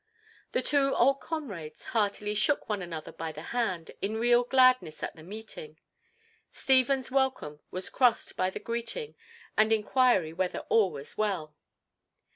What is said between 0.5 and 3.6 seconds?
The two old comrades heartily shook one another by the